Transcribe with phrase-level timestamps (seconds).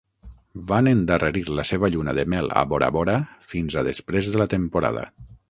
[0.69, 3.15] Van endarrerir la seva lluna de mel a Bora Bora
[3.53, 5.07] fins a després de la temporada.